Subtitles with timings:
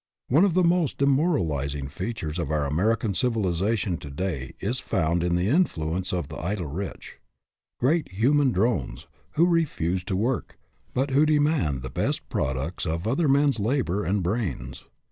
[0.29, 5.35] One of the most demoralizing features of our American civilization to day is found in
[5.35, 7.17] the influence of the idle rich
[7.79, 10.57] great human drones, who refuse to work,
[10.95, 14.85] but who demand the best products of other men's labor and brains.